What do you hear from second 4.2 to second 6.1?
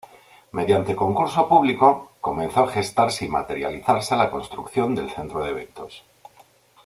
construcción del centro de eventos.